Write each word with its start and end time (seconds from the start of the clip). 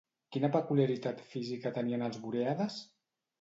Quina 0.35 0.47
peculiaritat 0.53 1.21
física 1.33 1.73
tenien 1.77 2.07
els 2.09 2.19
Borèades? 2.25 2.81